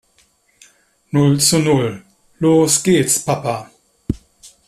[1.11, 2.03] Null zu Null.
[2.39, 3.69] Los gehts Papa.